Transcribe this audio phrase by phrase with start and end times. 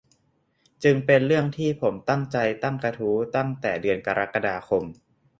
[0.83, 4.83] จึงเป็นเรื่องที่ผมตั้งใจตั้งกระทู้ตั้งแต่เดือนกรกฎาคม